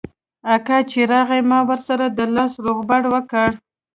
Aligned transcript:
اکا 0.55 0.77
چې 0.91 0.99
راغى 1.11 1.39
ما 1.51 1.59
ورسره 1.69 2.05
د 2.17 2.19
لاس 2.35 2.53
روغبړ 2.65 3.01
وکړ. 3.13 3.49